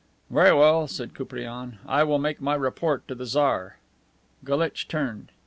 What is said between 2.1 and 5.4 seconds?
make my report to the Tsar." Galitch turned.